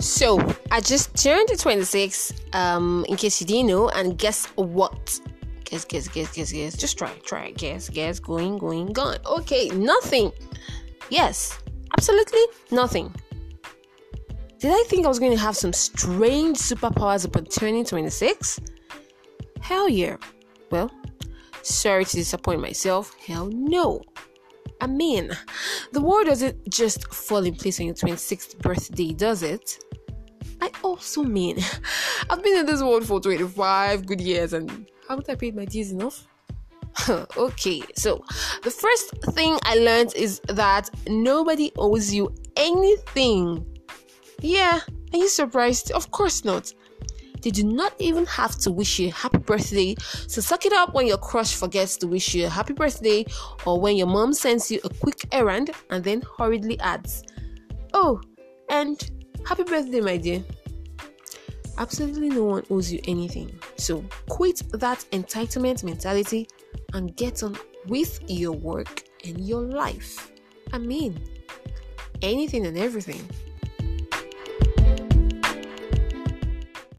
So 0.00 0.38
I 0.70 0.80
just 0.80 1.20
turned 1.20 1.48
26. 1.56 2.32
Um, 2.52 3.04
in 3.08 3.16
case 3.16 3.40
you 3.40 3.46
didn't 3.46 3.66
know, 3.66 3.88
and 3.90 4.16
guess 4.16 4.46
what? 4.54 5.20
Guess, 5.64 5.84
guess, 5.84 6.08
guess, 6.08 6.32
guess, 6.32 6.52
guess. 6.52 6.76
Just 6.76 6.96
try, 6.96 7.12
try, 7.24 7.50
guess, 7.50 7.88
guess. 7.88 8.20
Going, 8.20 8.58
going, 8.58 8.86
gone. 8.92 9.18
Okay, 9.26 9.68
nothing. 9.70 10.32
Yes, 11.10 11.58
absolutely 11.96 12.40
nothing. 12.70 13.14
Did 14.58 14.72
I 14.72 14.84
think 14.88 15.04
I 15.04 15.08
was 15.08 15.18
going 15.18 15.32
to 15.32 15.38
have 15.38 15.56
some 15.56 15.72
strange 15.72 16.56
superpowers 16.56 17.24
upon 17.24 17.44
turning 17.46 17.84
26? 17.84 18.60
Hell 19.60 19.88
yeah. 19.88 20.16
Well, 20.70 20.90
sorry 21.62 22.04
to 22.04 22.16
disappoint 22.16 22.60
myself. 22.60 23.14
Hell 23.24 23.46
no. 23.52 24.02
I 24.80 24.86
mean, 24.86 25.30
the 25.92 26.00
world 26.00 26.26
doesn't 26.26 26.70
just 26.70 27.12
fall 27.12 27.44
in 27.44 27.54
place 27.54 27.80
on 27.80 27.86
your 27.86 27.94
26th 27.94 28.58
birthday, 28.58 29.12
does 29.12 29.42
it? 29.42 29.84
I 30.60 30.70
also 30.82 31.22
mean, 31.22 31.58
I've 32.30 32.42
been 32.42 32.58
in 32.58 32.66
this 32.66 32.82
world 32.82 33.06
for 33.06 33.20
25 33.20 34.06
good 34.06 34.20
years 34.20 34.52
and 34.52 34.86
haven't 35.08 35.28
I 35.30 35.34
paid 35.34 35.56
my 35.56 35.64
dues 35.64 35.92
enough? 35.92 36.26
okay, 37.36 37.82
so 37.94 38.22
the 38.62 38.70
first 38.70 39.10
thing 39.34 39.58
I 39.64 39.76
learned 39.76 40.14
is 40.16 40.40
that 40.48 40.90
nobody 41.08 41.72
owes 41.78 42.12
you 42.12 42.34
anything. 42.56 43.64
Yeah, 44.40 44.80
are 45.12 45.18
you 45.18 45.28
surprised? 45.28 45.92
Of 45.92 46.10
course 46.10 46.44
not. 46.44 46.72
They 47.42 47.50
do 47.50 47.62
not 47.62 47.94
even 48.00 48.26
have 48.26 48.56
to 48.58 48.70
wish 48.72 48.98
you 48.98 49.08
a 49.08 49.12
happy 49.12 49.38
birthday, 49.38 49.94
so 50.26 50.40
suck 50.40 50.66
it 50.66 50.72
up 50.72 50.92
when 50.94 51.06
your 51.06 51.18
crush 51.18 51.54
forgets 51.54 51.96
to 51.98 52.08
wish 52.08 52.34
you 52.34 52.46
a 52.46 52.48
happy 52.48 52.72
birthday 52.72 53.24
or 53.64 53.80
when 53.80 53.96
your 53.96 54.08
mom 54.08 54.32
sends 54.32 54.70
you 54.70 54.80
a 54.84 54.88
quick 54.88 55.24
errand 55.30 55.70
and 55.90 56.02
then 56.02 56.22
hurriedly 56.36 56.78
adds, 56.80 57.22
Oh, 57.94 58.20
and 58.68 59.10
happy 59.48 59.62
birthday, 59.62 60.00
my 60.00 60.18
dear. 60.18 60.44
Absolutely 61.78 62.28
no 62.28 62.44
one 62.44 62.64
owes 62.70 62.92
you 62.92 63.00
anything. 63.08 63.58
So 63.76 64.04
quit 64.28 64.62
that 64.72 65.06
entitlement 65.12 65.84
mentality 65.84 66.46
and 66.92 67.16
get 67.16 67.42
on 67.42 67.56
with 67.86 68.20
your 68.28 68.52
work 68.52 69.04
and 69.24 69.40
your 69.40 69.62
life. 69.62 70.30
I 70.74 70.78
mean, 70.78 71.18
anything 72.20 72.66
and 72.66 72.76
everything. 72.76 73.26